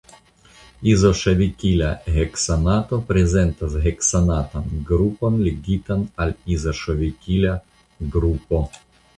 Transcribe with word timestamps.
Izoŝavikila 0.91 1.89
heksanato 2.15 2.99
prezentas 3.11 3.75
heksanatan 3.85 4.73
grupon 4.93 5.39
ligitan 5.49 6.09
al 6.27 6.35
izoŝavikila 6.57 7.57
grupo. 8.17 8.67